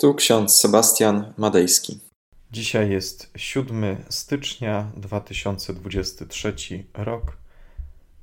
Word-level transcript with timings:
Tu 0.00 0.14
ksiądz 0.14 0.56
Sebastian 0.56 1.32
Madejski. 1.36 2.00
Dzisiaj 2.50 2.90
jest 2.90 3.30
7 3.36 4.04
stycznia 4.08 4.90
2023 4.96 6.54
rok. 6.94 7.36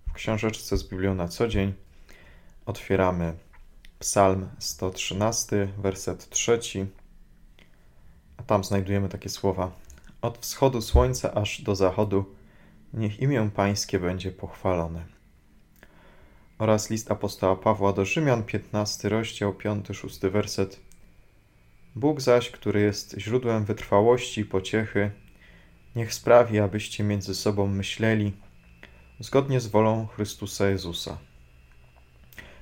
W 0.09 0.13
książeczce 0.13 0.77
z 0.77 0.83
Biblią 0.89 1.15
na 1.15 1.27
co 1.27 1.47
dzień 1.47 1.73
otwieramy 2.65 3.33
Psalm 3.99 4.49
113, 4.59 5.67
werset 5.77 6.29
3. 6.29 6.59
A 8.37 8.44
tam 8.44 8.63
znajdujemy 8.63 9.10
takie 9.10 9.29
słowa: 9.29 9.71
Od 10.21 10.37
wschodu 10.37 10.81
słońca 10.81 11.33
aż 11.33 11.62
do 11.62 11.76
zachodu, 11.76 12.35
niech 12.94 13.19
imię 13.19 13.49
Pańskie 13.55 13.99
będzie 13.99 14.31
pochwalone. 14.31 15.05
Oraz 16.59 16.89
list 16.89 17.12
apostoła 17.12 17.55
Pawła 17.55 17.94
do 17.94 18.05
Rzymian, 18.05 18.44
15 18.44 19.09
rozdział, 19.09 19.53
5-6 19.53 20.31
werset. 20.31 20.84
Bóg 21.95 22.21
zaś, 22.21 22.52
który 22.52 22.81
jest 22.81 23.16
źródłem 23.17 23.66
wytrwałości 23.66 24.41
i 24.41 24.45
pociechy, 24.45 25.12
niech 25.95 26.13
sprawi, 26.13 26.59
abyście 26.59 27.03
między 27.03 27.36
sobą 27.36 27.67
myśleli 27.67 28.34
zgodnie 29.20 29.59
z 29.59 29.67
wolą 29.67 30.08
Chrystusa 30.08 30.70
Jezusa. 30.70 31.17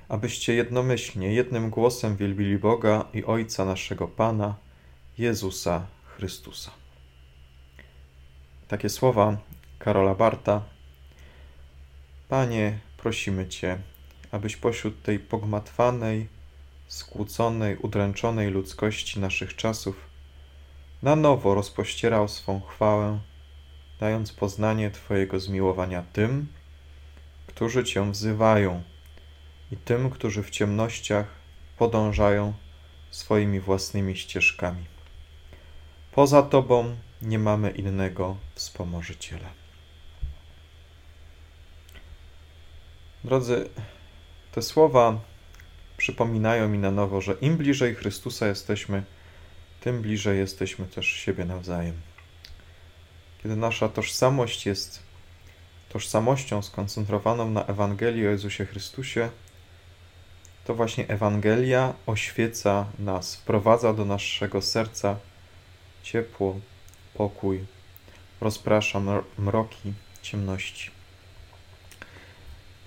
Abyście 0.08 0.54
jednomyślnie, 0.54 1.34
jednym 1.34 1.70
głosem 1.70 2.16
wielbili 2.16 2.58
Boga 2.58 3.04
i 3.14 3.24
Ojca 3.24 3.64
naszego 3.64 4.08
Pana, 4.08 4.56
Jezusa 5.18 5.86
Chrystusa. 6.04 6.70
Takie 8.68 8.88
słowa 8.88 9.36
Karola 9.78 10.14
Barta. 10.14 10.62
Panie, 12.28 12.78
prosimy 12.96 13.48
Cię, 13.48 13.78
abyś 14.30 14.56
pośród 14.56 15.02
tej 15.02 15.18
pogmatwanej, 15.18 16.28
skłóconej, 16.94 17.76
udręczonej 17.76 18.50
ludzkości 18.50 19.20
naszych 19.20 19.56
czasów, 19.56 19.96
na 21.02 21.16
nowo 21.16 21.54
rozpościerał 21.54 22.28
swą 22.28 22.60
chwałę, 22.60 23.18
dając 24.00 24.32
poznanie 24.32 24.90
Twojego 24.90 25.40
zmiłowania 25.40 26.02
tym, 26.12 26.46
którzy 27.46 27.84
Cię 27.84 28.10
wzywają 28.12 28.82
i 29.72 29.76
tym, 29.76 30.10
którzy 30.10 30.42
w 30.42 30.50
ciemnościach 30.50 31.26
podążają 31.78 32.52
swoimi 33.10 33.60
własnymi 33.60 34.16
ścieżkami. 34.16 34.84
Poza 36.12 36.42
Tobą 36.42 36.96
nie 37.22 37.38
mamy 37.38 37.70
innego 37.70 38.36
wspomożyciela. 38.54 39.48
Drodzy, 43.24 43.68
te 44.52 44.62
słowa 44.62 45.20
przypominają 46.04 46.68
mi 46.68 46.78
na 46.78 46.90
nowo, 46.90 47.20
że 47.20 47.36
im 47.40 47.56
bliżej 47.56 47.94
Chrystusa 47.94 48.46
jesteśmy, 48.46 49.02
tym 49.80 50.02
bliżej 50.02 50.38
jesteśmy 50.38 50.86
też 50.86 51.06
siebie 51.06 51.44
nawzajem. 51.44 51.94
Kiedy 53.42 53.56
nasza 53.56 53.88
tożsamość 53.88 54.66
jest 54.66 55.02
tożsamością 55.88 56.62
skoncentrowaną 56.62 57.50
na 57.50 57.66
Ewangelii 57.66 58.26
o 58.26 58.30
Jezusie 58.30 58.66
Chrystusie, 58.66 59.30
to 60.64 60.74
właśnie 60.74 61.08
Ewangelia 61.08 61.94
oświeca 62.06 62.86
nas, 62.98 63.36
wprowadza 63.36 63.92
do 63.92 64.04
naszego 64.04 64.62
serca 64.62 65.16
ciepło, 66.02 66.60
pokój, 67.14 67.64
rozprasza 68.40 69.00
mroki, 69.38 69.92
ciemności. 70.22 70.90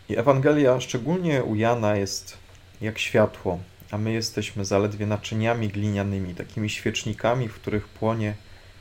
I 0.10 0.18
Ewangelia, 0.18 0.80
szczególnie 0.80 1.44
u 1.44 1.56
Jana, 1.56 1.96
jest 1.96 2.47
jak 2.82 3.00
światło, 3.00 3.60
a 3.92 3.98
my 3.98 4.12
jesteśmy 4.12 4.66
zaledwie 4.66 5.06
naczyniami 5.06 5.70
glinianymi, 5.70 6.36
takimi 6.36 6.70
świecznikami, 6.70 7.48
w 7.48 7.54
których 7.54 7.88
płonie 7.88 8.36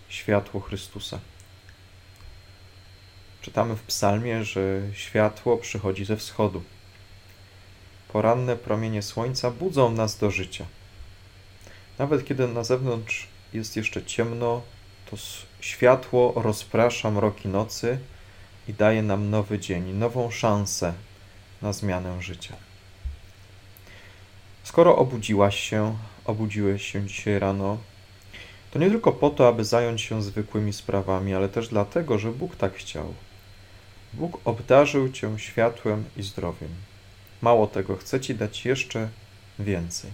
światło 0.09 0.61
Chrystusa. 0.61 1.21
Czytamy 3.43 3.77
w 3.77 3.83
Psalmie, 3.83 4.45
że 4.45 4.81
światło 4.93 5.57
przychodzi 5.57 6.05
ze 6.05 6.17
wschodu. 6.17 6.63
Poranne 8.09 8.57
promienie 8.57 9.03
słońca 9.03 9.51
budzą 9.51 9.93
nas 9.93 10.19
do 10.19 10.31
życia. 10.31 10.67
Nawet 11.99 12.25
kiedy 12.25 12.49
na 12.49 12.65
zewnątrz 12.65 13.29
jest 13.53 13.77
jeszcze 13.77 14.05
ciemno, 14.05 14.63
to 15.11 15.17
światło 15.61 16.33
rozprasza 16.37 17.11
mroki 17.11 17.49
nocy 17.49 17.99
i 18.69 18.75
daje 18.75 19.03
nam 19.03 19.31
nowy 19.31 19.59
dzień, 19.59 19.93
nową 19.93 20.31
szansę 20.31 20.93
na 21.63 21.73
zmianę 21.73 22.23
życia. 22.23 22.66
Skoro 24.67 24.97
obudziłaś 24.97 25.61
się, 25.61 25.97
obudziłeś 26.25 26.93
się 26.93 27.07
dzisiaj 27.07 27.39
rano, 27.39 27.79
to 28.71 28.79
nie 28.79 28.91
tylko 28.91 29.13
po 29.13 29.31
to, 29.31 29.49
aby 29.49 29.65
zająć 29.65 30.03
się 30.03 30.23
zwykłymi 30.23 30.73
sprawami, 30.73 31.35
ale 31.35 31.49
też 31.49 31.69
dlatego, 31.69 32.19
że 32.19 32.33
Bóg 32.33 32.57
tak 32.57 32.75
chciał. 32.75 33.15
Bóg 34.13 34.41
obdarzył 34.45 35.13
cię 35.13 35.39
światłem 35.39 36.05
i 36.17 36.23
zdrowiem. 36.23 36.69
Mało 37.43 37.67
tego, 37.67 37.97
chce 37.97 38.21
ci 38.21 38.35
dać 38.35 38.65
jeszcze 38.65 39.09
więcej. 39.59 40.11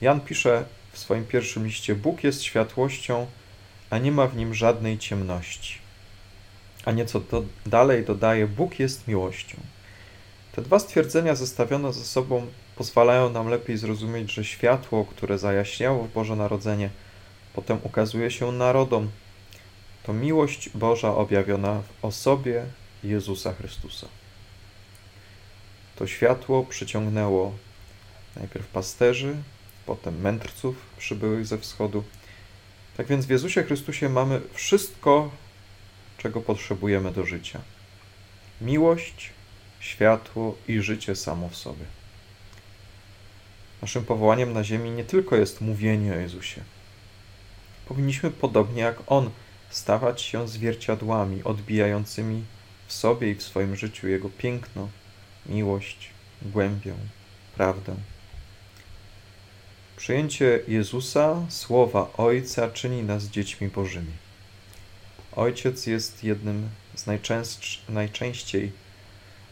Jan 0.00 0.20
pisze 0.20 0.64
w 0.92 0.98
swoim 0.98 1.24
pierwszym 1.24 1.66
liście: 1.66 1.94
Bóg 1.94 2.24
jest 2.24 2.42
światłością, 2.42 3.26
a 3.90 3.98
nie 3.98 4.12
ma 4.12 4.26
w 4.26 4.36
nim 4.36 4.54
żadnej 4.54 4.98
ciemności. 4.98 5.78
A 6.84 6.92
nieco 6.92 7.20
do, 7.20 7.44
dalej 7.66 8.04
dodaje: 8.04 8.46
Bóg 8.46 8.78
jest 8.78 9.08
miłością. 9.08 9.56
Te 10.52 10.62
dwa 10.62 10.78
stwierdzenia 10.78 11.34
zestawione 11.34 11.92
ze 11.92 12.04
sobą 12.04 12.46
pozwalają 12.76 13.30
nam 13.30 13.48
lepiej 13.48 13.76
zrozumieć, 13.76 14.32
że 14.32 14.44
światło, 14.44 15.04
które 15.04 15.38
zajaśniało 15.38 16.08
Boże 16.14 16.36
Narodzenie, 16.36 16.90
potem 17.54 17.78
ukazuje 17.82 18.30
się 18.30 18.52
narodom. 18.52 19.10
To 20.02 20.12
miłość 20.12 20.68
Boża 20.68 21.14
objawiona 21.14 21.82
w 21.82 22.04
osobie 22.04 22.64
Jezusa 23.04 23.52
Chrystusa. 23.52 24.06
To 25.96 26.06
światło 26.06 26.64
przyciągnęło 26.64 27.52
najpierw 28.36 28.66
pasterzy, 28.66 29.36
potem 29.86 30.20
mędrców 30.20 30.76
przybyłych 30.98 31.46
ze 31.46 31.58
wschodu. 31.58 32.04
Tak 32.96 33.06
więc 33.06 33.26
w 33.26 33.30
Jezusie 33.30 33.62
Chrystusie 33.62 34.08
mamy 34.08 34.40
wszystko, 34.52 35.30
czego 36.18 36.40
potrzebujemy 36.40 37.12
do 37.12 37.26
życia: 37.26 37.60
miłość, 38.60 39.30
światło 39.80 40.56
i 40.68 40.80
życie 40.80 41.16
samo 41.16 41.48
w 41.48 41.56
sobie. 41.56 41.84
Naszym 43.82 44.04
powołaniem 44.04 44.52
na 44.52 44.64
ziemi 44.64 44.90
nie 44.90 45.04
tylko 45.04 45.36
jest 45.36 45.60
mówienie 45.60 46.12
o 46.12 46.16
Jezusie. 46.16 46.60
Powinniśmy 47.88 48.30
podobnie 48.30 48.82
jak 48.82 48.96
On 49.06 49.30
stawać 49.70 50.22
się 50.22 50.48
zwierciadłami 50.48 51.44
odbijającymi 51.44 52.44
w 52.86 52.92
sobie 52.92 53.30
i 53.30 53.34
w 53.34 53.42
swoim 53.42 53.76
życiu 53.76 54.08
Jego 54.08 54.30
piękno, 54.30 54.88
miłość, 55.46 56.10
głębię, 56.42 56.94
prawdę. 57.56 57.94
Przyjęcie 59.96 60.60
Jezusa, 60.68 61.46
słowa 61.48 62.10
Ojca, 62.16 62.70
czyni 62.70 63.02
nas 63.02 63.24
dziećmi 63.24 63.68
Bożymi. 63.68 64.12
Ojciec 65.32 65.86
jest 65.86 66.24
jednym 66.24 66.68
z 66.94 67.06
najczęściej 67.88 68.72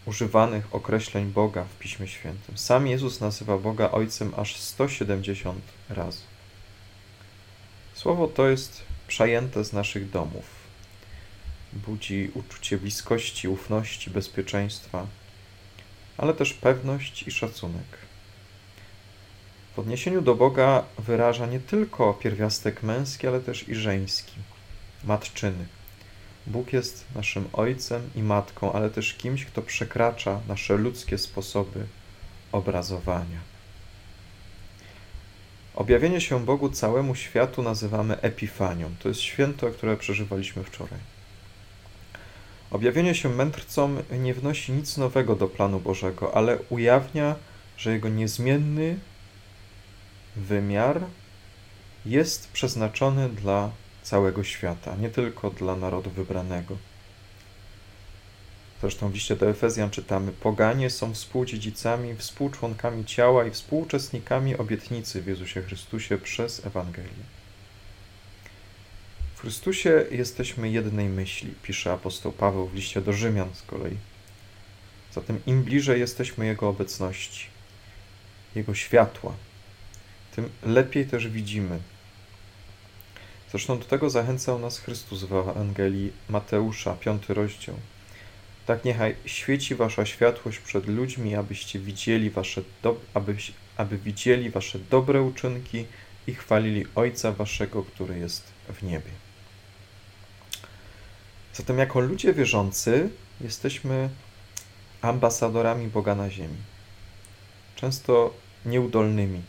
używanych 0.06 0.74
określeń 0.74 1.26
Boga 1.26 1.64
w 1.64 1.78
Piśmie 1.78 2.08
Świętym. 2.08 2.58
Sam 2.58 2.86
Jezus 2.86 3.20
nazywa 3.20 3.58
Boga 3.58 3.90
Ojcem 3.90 4.32
aż 4.36 4.56
170 4.56 5.62
razy. 5.88 6.22
Słowo 7.94 8.28
to 8.28 8.48
jest 8.48 8.82
przejęte 9.08 9.64
z 9.64 9.72
naszych 9.72 10.10
domów. 10.10 10.44
Budzi 11.72 12.30
uczucie 12.34 12.78
bliskości, 12.78 13.48
ufności, 13.48 14.10
bezpieczeństwa, 14.10 15.06
ale 16.18 16.34
też 16.34 16.52
pewność 16.52 17.22
i 17.22 17.30
szacunek. 17.30 17.84
W 19.76 19.78
odniesieniu 19.78 20.22
do 20.22 20.34
Boga 20.34 20.84
wyraża 20.98 21.46
nie 21.46 21.60
tylko 21.60 22.14
pierwiastek 22.14 22.82
męski, 22.82 23.26
ale 23.26 23.40
też 23.40 23.68
i 23.68 23.74
żeński, 23.74 24.34
matczyny. 25.04 25.66
Bóg 26.46 26.72
jest 26.72 27.04
naszym 27.14 27.48
Ojcem 27.52 28.10
i 28.14 28.22
Matką, 28.22 28.72
ale 28.72 28.90
też 28.90 29.14
kimś, 29.14 29.44
kto 29.44 29.62
przekracza 29.62 30.40
nasze 30.48 30.76
ludzkie 30.76 31.18
sposoby 31.18 31.86
obrazowania. 32.52 33.52
Objawienie 35.74 36.20
się 36.20 36.44
Bogu 36.44 36.68
całemu 36.68 37.14
światu 37.14 37.62
nazywamy 37.62 38.20
Epifanią. 38.20 38.90
To 39.02 39.08
jest 39.08 39.20
święto, 39.20 39.70
które 39.70 39.96
przeżywaliśmy 39.96 40.64
wczoraj. 40.64 40.98
Objawienie 42.70 43.14
się 43.14 43.28
mędrcom 43.28 43.98
nie 44.10 44.34
wnosi 44.34 44.72
nic 44.72 44.96
nowego 44.96 45.36
do 45.36 45.48
planu 45.48 45.80
Bożego, 45.80 46.36
ale 46.36 46.58
ujawnia, 46.70 47.36
że 47.76 47.92
jego 47.92 48.08
niezmienny 48.08 48.98
wymiar 50.36 51.00
jest 52.06 52.52
przeznaczony 52.52 53.28
dla 53.28 53.70
całego 54.02 54.44
świata, 54.44 54.96
nie 54.96 55.10
tylko 55.10 55.50
dla 55.50 55.76
narodu 55.76 56.10
wybranego. 56.10 56.76
Zresztą 58.80 59.08
w 59.08 59.14
liście 59.14 59.36
do 59.36 59.50
Efezjan 59.50 59.90
czytamy: 59.90 60.32
Poganie 60.32 60.90
są 60.90 61.14
współdziedzicami, 61.14 62.16
współczłonkami 62.16 63.04
ciała 63.04 63.44
i 63.44 63.50
współuczestnikami 63.50 64.56
obietnicy 64.56 65.22
w 65.22 65.26
Jezusie 65.26 65.62
Chrystusie 65.62 66.18
przez 66.18 66.66
Ewangelię. 66.66 67.24
W 69.34 69.40
Chrystusie 69.40 70.04
jesteśmy 70.10 70.70
jednej 70.70 71.08
myśli, 71.08 71.54
pisze 71.62 71.92
apostoł 71.92 72.32
Paweł 72.32 72.66
w 72.66 72.74
liście 72.74 73.00
do 73.00 73.12
Rzymian 73.12 73.48
z 73.54 73.62
kolei. 73.62 73.96
Zatem 75.12 75.40
im 75.46 75.62
bliżej 75.62 76.00
jesteśmy 76.00 76.46
Jego 76.46 76.68
obecności, 76.68 77.46
Jego 78.54 78.74
światła, 78.74 79.34
tym 80.36 80.50
lepiej 80.62 81.06
też 81.06 81.28
widzimy. 81.28 81.78
Zresztą 83.52 83.78
do 83.78 83.84
tego 83.84 84.10
zachęcał 84.10 84.58
nas 84.58 84.78
Chrystus 84.78 85.24
w 85.24 85.32
Ewangelii 85.32 86.12
Mateusza, 86.28 86.94
piąty 86.94 87.34
rozdział. 87.34 87.76
Tak 88.66 88.84
niechaj 88.84 89.16
świeci 89.24 89.74
wasza 89.74 90.06
światłość 90.06 90.58
przed 90.58 90.86
ludźmi, 90.86 91.34
abyście 91.34 91.78
widzieli 91.78 92.30
wasze 92.30 92.62
do, 92.82 93.00
aby, 93.14 93.36
aby 93.76 93.98
widzieli 93.98 94.50
wasze 94.50 94.78
dobre 94.78 95.22
uczynki 95.22 95.84
i 96.26 96.34
chwalili 96.34 96.86
Ojca 96.94 97.32
waszego, 97.32 97.82
który 97.82 98.18
jest 98.18 98.42
w 98.68 98.82
niebie. 98.82 99.10
Zatem 101.54 101.78
jako 101.78 102.00
ludzie 102.00 102.32
wierzący 102.32 103.10
jesteśmy 103.40 104.08
ambasadorami 105.02 105.88
Boga 105.88 106.14
na 106.14 106.30
ziemi. 106.30 106.56
Często 107.76 108.34
nieudolnymi. 108.66 109.42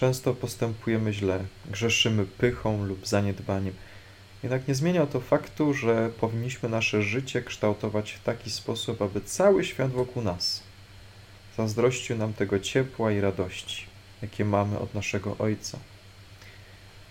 Często 0.00 0.34
postępujemy 0.34 1.12
źle, 1.12 1.44
grzeszymy 1.70 2.26
pychą 2.26 2.84
lub 2.84 3.06
zaniedbaniem. 3.06 3.74
Jednak 4.42 4.68
nie 4.68 4.74
zmienia 4.74 5.06
to 5.06 5.20
faktu, 5.20 5.74
że 5.74 6.10
powinniśmy 6.20 6.68
nasze 6.68 7.02
życie 7.02 7.42
kształtować 7.42 8.12
w 8.12 8.22
taki 8.22 8.50
sposób, 8.50 9.02
aby 9.02 9.20
cały 9.20 9.64
świat 9.64 9.90
wokół 9.90 10.22
nas 10.22 10.62
zazdrościł 11.56 12.16
nam 12.16 12.32
tego 12.32 12.58
ciepła 12.58 13.12
i 13.12 13.20
radości, 13.20 13.84
jakie 14.22 14.44
mamy 14.44 14.78
od 14.78 14.94
naszego 14.94 15.36
Ojca. 15.38 15.78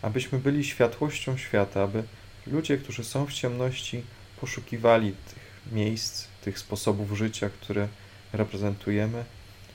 Abyśmy 0.01 0.39
byli 0.39 0.63
światłością 0.63 1.37
świata, 1.37 1.83
aby 1.83 2.03
ludzie, 2.47 2.77
którzy 2.77 3.03
są 3.03 3.25
w 3.25 3.33
ciemności, 3.33 4.03
poszukiwali 4.41 5.11
tych 5.11 5.71
miejsc, 5.71 6.27
tych 6.41 6.59
sposobów 6.59 7.17
życia, 7.17 7.49
które 7.49 7.87
reprezentujemy, 8.33 9.25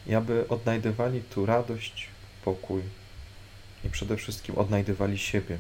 i 0.07 0.15
aby 0.15 0.49
odnajdywali 0.49 1.23
tu 1.23 1.47
radość, 1.47 2.09
pokój 2.45 2.83
i 3.85 3.91
przede 3.91 4.17
wszystkim 4.17 4.55
odnajdywali 4.55 5.19
siebie. 5.19 5.59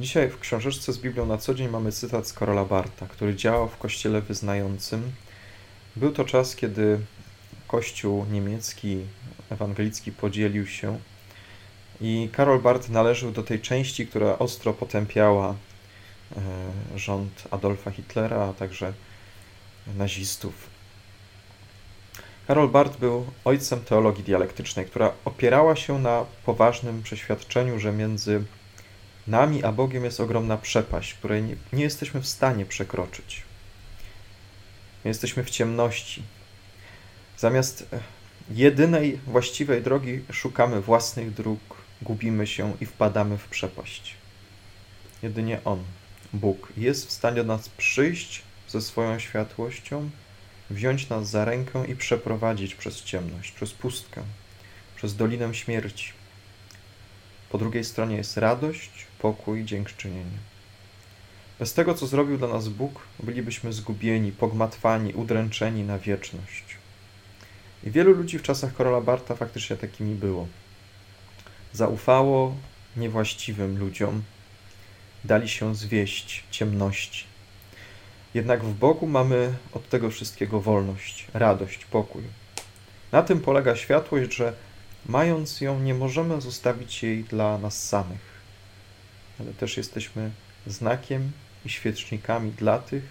Dzisiaj 0.00 0.30
w 0.30 0.38
książeczce 0.38 0.92
z 0.92 0.98
Biblią 0.98 1.26
na 1.26 1.38
co 1.38 1.54
dzień 1.54 1.68
mamy 1.68 1.92
cytat 1.92 2.26
z 2.26 2.32
Karola 2.32 2.64
Barta, 2.64 3.06
który 3.06 3.36
działał 3.36 3.68
w 3.68 3.76
kościele 3.76 4.22
wyznającym. 4.22 5.12
Był 5.96 6.12
to 6.12 6.24
czas, 6.24 6.56
kiedy 6.56 6.98
kościół 7.68 8.26
niemiecki, 8.30 8.98
ewangelicki 9.50 10.12
podzielił 10.12 10.66
się 10.66 10.98
i 12.00 12.28
Karol 12.32 12.60
Barth 12.60 12.88
należył 12.88 13.30
do 13.30 13.42
tej 13.42 13.60
części, 13.60 14.06
która 14.06 14.38
ostro 14.38 14.72
potępiała 14.72 15.54
e, 15.54 16.98
rząd 16.98 17.48
Adolfa 17.50 17.90
Hitlera, 17.90 18.48
a 18.48 18.52
także 18.52 18.92
nazistów. 19.96 20.77
Karol 22.48 22.68
Barth 22.68 22.98
był 22.98 23.26
ojcem 23.44 23.80
teologii 23.80 24.24
dialektycznej, 24.24 24.86
która 24.86 25.12
opierała 25.24 25.76
się 25.76 25.98
na 25.98 26.24
poważnym 26.44 27.02
przeświadczeniu, 27.02 27.78
że 27.78 27.92
między 27.92 28.44
nami 29.26 29.64
a 29.64 29.72
Bogiem 29.72 30.04
jest 30.04 30.20
ogromna 30.20 30.56
przepaść, 30.56 31.14
której 31.14 31.42
nie, 31.72 31.82
jesteśmy 31.82 32.20
w 32.20 32.28
stanie 32.28 32.66
przekroczyć. 32.66 33.42
My 35.04 35.08
jesteśmy 35.08 35.44
w 35.44 35.50
ciemności. 35.50 36.22
Zamiast 37.38 37.88
jedynej 38.50 39.20
właściwej 39.26 39.82
drogi 39.82 40.20
szukamy 40.32 40.80
własnych 40.80 41.34
dróg, 41.34 41.60
gubimy 42.02 42.46
się 42.46 42.76
i 42.80 42.86
wpadamy 42.86 43.38
w 43.38 43.48
przepaść. 43.48 44.14
Jedynie 45.22 45.60
On, 45.64 45.84
Bóg, 46.32 46.72
jest 46.76 47.08
w 47.08 47.12
stanie 47.12 47.36
do 47.36 47.44
nas 47.44 47.68
przyjść 47.68 48.42
ze 48.68 48.80
swoją 48.80 49.18
światłością, 49.18 50.10
wziąć 50.70 51.08
nas 51.08 51.30
za 51.30 51.44
rękę 51.44 51.86
i 51.86 51.96
przeprowadzić 51.96 52.74
przez 52.74 53.04
ciemność, 53.04 53.52
przez 53.52 53.72
pustkę, 53.72 54.22
przez 54.96 55.16
dolinę 55.16 55.54
śmierci. 55.54 56.12
Po 57.50 57.58
drugiej 57.58 57.84
stronie 57.84 58.16
jest 58.16 58.36
radość, 58.36 58.90
pokój, 59.18 59.64
dziękczynienie. 59.64 60.38
Bez 61.58 61.74
tego, 61.74 61.94
co 61.94 62.06
zrobił 62.06 62.38
dla 62.38 62.48
nas 62.48 62.68
Bóg, 62.68 63.00
bylibyśmy 63.22 63.72
zgubieni, 63.72 64.32
pogmatwani, 64.32 65.14
udręczeni 65.14 65.84
na 65.84 65.98
wieczność. 65.98 66.64
I 67.84 67.90
wielu 67.90 68.12
ludzi 68.12 68.38
w 68.38 68.42
czasach 68.42 68.76
Karola 68.76 69.00
Barta 69.00 69.36
faktycznie 69.36 69.76
takimi 69.76 70.14
było. 70.14 70.46
Zaufało 71.72 72.54
niewłaściwym 72.96 73.78
ludziom, 73.78 74.22
dali 75.24 75.48
się 75.48 75.74
zwieść 75.74 76.44
ciemności. 76.50 77.24
Jednak 78.34 78.64
w 78.64 78.74
Bogu 78.74 79.06
mamy 79.06 79.54
od 79.72 79.88
tego 79.88 80.10
wszystkiego 80.10 80.60
wolność, 80.60 81.26
radość, 81.34 81.84
pokój. 81.84 82.22
Na 83.12 83.22
tym 83.22 83.40
polega 83.40 83.76
światłość, 83.76 84.34
że 84.34 84.52
mając 85.06 85.60
ją, 85.60 85.80
nie 85.80 85.94
możemy 85.94 86.40
zostawić 86.40 87.02
jej 87.02 87.24
dla 87.24 87.58
nas 87.58 87.88
samych, 87.88 88.20
ale 89.40 89.52
też 89.52 89.76
jesteśmy 89.76 90.30
znakiem 90.66 91.32
i 91.64 91.68
świecznikami 91.68 92.50
dla 92.50 92.78
tych, 92.78 93.04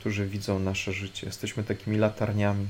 którzy 0.00 0.26
widzą 0.26 0.58
nasze 0.58 0.92
życie. 0.92 1.26
Jesteśmy 1.26 1.64
takimi 1.64 1.98
latarniami, 1.98 2.68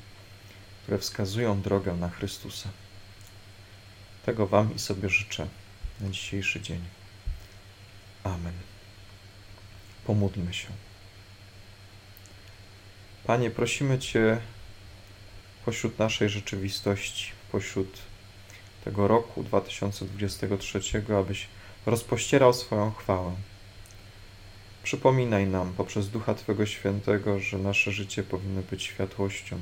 które 0.82 0.98
wskazują 0.98 1.60
drogę 1.60 1.96
na 1.96 2.08
Chrystusa. 2.08 2.68
Tego 4.26 4.46
Wam 4.46 4.74
i 4.74 4.78
sobie 4.78 5.08
życzę 5.08 5.46
na 6.00 6.10
dzisiejszy 6.10 6.60
dzień. 6.60 6.80
Amen. 8.24 8.54
Pomódlmy 10.04 10.54
się. 10.54 10.87
Panie, 13.28 13.50
prosimy 13.50 13.98
Cię 13.98 14.40
pośród 15.64 15.98
naszej 15.98 16.28
rzeczywistości, 16.28 17.30
pośród 17.52 17.98
tego 18.84 19.08
roku 19.08 19.42
2023, 19.42 20.80
abyś 21.20 21.46
rozpościerał 21.86 22.52
swoją 22.52 22.92
chwałę. 22.92 23.32
Przypominaj 24.82 25.46
nam 25.46 25.72
poprzez 25.72 26.08
Ducha 26.08 26.34
Twego 26.34 26.66
Świętego, 26.66 27.40
że 27.40 27.58
nasze 27.58 27.92
życie 27.92 28.22
powinno 28.22 28.62
być 28.62 28.82
światłością, 28.82 29.58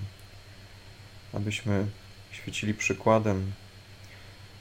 abyśmy 1.32 1.86
świecili 2.32 2.74
przykładem, 2.74 3.52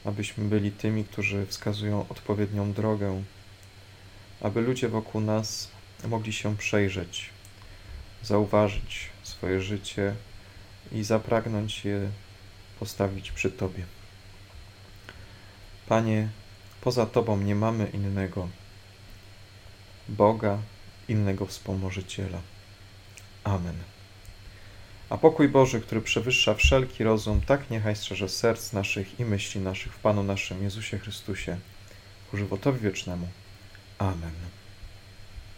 abyśmy 0.05 0.45
byli 0.45 0.71
tymi, 0.71 1.03
którzy 1.03 1.45
wskazują 1.45 2.05
odpowiednią 2.09 2.74
drogę, 2.74 3.24
aby 4.41 4.62
ludzie 4.62 4.89
wokół 4.89 5.21
nas 5.21 5.71
mogli 6.07 6.33
się 6.33 6.57
przejrzeć, 6.57 7.35
zauważyć 8.25 9.10
swoje 9.24 9.62
życie 9.62 10.15
i 10.91 11.03
zapragnąć 11.03 11.86
je 11.86 12.10
postawić 12.79 13.32
przy 13.32 13.51
Tobie. 13.51 13.86
Panie, 15.88 16.29
poza 16.82 17.05
Tobą 17.05 17.38
nie 17.38 17.55
mamy 17.55 17.88
innego 17.88 18.48
Boga, 20.10 20.58
innego 21.08 21.46
wspomożyciela. 21.46 22.41
Amen. 23.44 23.75
A 25.10 25.17
pokój 25.17 25.50
Boży, 25.50 25.82
który 25.82 26.01
przewyższa 26.01 26.53
wszelki 26.53 27.03
rozum, 27.03 27.41
tak 27.41 27.70
niechaj 27.70 27.96
strzeże 27.96 28.29
serc 28.29 28.74
naszych 28.74 29.20
i 29.20 29.25
myśli 29.25 29.62
naszych 29.62 29.94
w 29.94 30.00
Panu 30.00 30.24
naszym 30.24 30.63
Jezusie 30.63 31.00
Chrystusie, 31.00 31.58
ku 32.32 32.38
żywotowi 32.38 32.79
wiecznemu. 32.79 33.27
Amen. 33.98 34.64